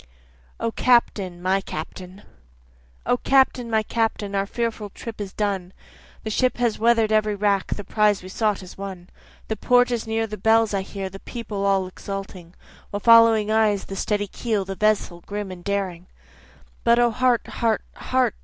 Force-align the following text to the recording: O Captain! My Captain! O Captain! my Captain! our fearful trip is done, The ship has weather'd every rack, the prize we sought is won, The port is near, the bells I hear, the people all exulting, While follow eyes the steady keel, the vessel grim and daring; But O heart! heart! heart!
O 0.59 0.71
Captain! 0.71 1.39
My 1.43 1.61
Captain! 1.63 2.23
O 3.05 3.17
Captain! 3.17 3.69
my 3.69 3.83
Captain! 3.83 4.33
our 4.33 4.47
fearful 4.47 4.89
trip 4.89 5.21
is 5.21 5.31
done, 5.31 5.73
The 6.23 6.31
ship 6.31 6.57
has 6.57 6.79
weather'd 6.79 7.11
every 7.11 7.35
rack, 7.35 7.75
the 7.75 7.83
prize 7.83 8.23
we 8.23 8.29
sought 8.29 8.63
is 8.63 8.79
won, 8.79 9.11
The 9.47 9.55
port 9.57 9.91
is 9.91 10.07
near, 10.07 10.25
the 10.25 10.37
bells 10.37 10.73
I 10.73 10.81
hear, 10.81 11.07
the 11.07 11.19
people 11.19 11.65
all 11.67 11.85
exulting, 11.85 12.55
While 12.89 12.99
follow 13.01 13.35
eyes 13.51 13.85
the 13.85 13.95
steady 13.95 14.25
keel, 14.25 14.65
the 14.65 14.73
vessel 14.73 15.21
grim 15.27 15.51
and 15.51 15.63
daring; 15.63 16.07
But 16.83 16.97
O 16.97 17.11
heart! 17.11 17.45
heart! 17.45 17.83
heart! 17.93 18.33